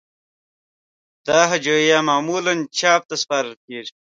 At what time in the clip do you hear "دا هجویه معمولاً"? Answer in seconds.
1.27-2.53